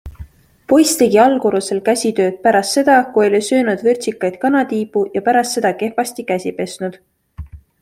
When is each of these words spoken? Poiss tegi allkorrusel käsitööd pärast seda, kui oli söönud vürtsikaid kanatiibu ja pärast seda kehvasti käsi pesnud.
Poiss 0.71 0.93
tegi 1.01 1.19
allkorrusel 1.23 1.81
käsitööd 1.89 2.39
pärast 2.47 2.79
seda, 2.79 2.95
kui 3.17 3.27
oli 3.27 3.43
söönud 3.49 3.85
vürtsikaid 3.89 4.41
kanatiibu 4.47 5.07
ja 5.19 5.25
pärast 5.31 5.59
seda 5.61 5.75
kehvasti 5.85 6.29
käsi 6.35 6.57
pesnud. 6.63 6.99